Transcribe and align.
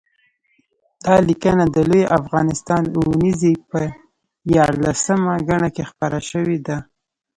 دا 1.03 1.15
لیکنه 1.27 1.65
د 1.73 1.77
لوی 1.89 2.03
افغانستان 2.19 2.83
اوونیزې 2.97 3.53
په 3.69 3.81
یارلسمه 4.55 5.33
ګڼه 5.49 5.69
کې 5.75 5.83
خپره 5.91 6.17
شوې 6.29 6.57
ده 6.67 6.77